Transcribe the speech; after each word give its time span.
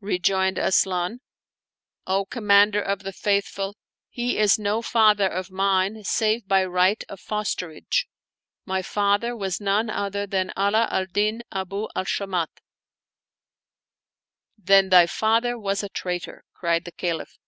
Rejoined 0.00 0.58
Asian," 0.58 1.20
O 2.08 2.24
Commander 2.24 2.82
of 2.82 3.04
the 3.04 3.12
Faith 3.12 3.46
ful, 3.46 3.76
he 4.08 4.36
is 4.36 4.58
no 4.58 4.82
father 4.82 5.28
of 5.28 5.52
mine, 5.52 6.02
save 6.02 6.48
by 6.48 6.64
right 6.64 7.04
of 7.08 7.20
fosterage; 7.20 8.08
my 8.66 8.82
father 8.82 9.36
was 9.36 9.60
none 9.60 9.88
other 9.88 10.26
than 10.26 10.50
Ala 10.58 10.88
al 10.90 11.06
Din.Abu 11.06 11.86
al 11.94 12.04
Shamat/'" 12.04 12.58
Then 14.68 14.88
thy 14.88 15.06
father 15.06 15.56
was 15.56 15.84
a 15.84 15.88
traitor," 15.88 16.42
cried 16.54 16.84
the 16.84 16.90
Caliph. 16.90 17.38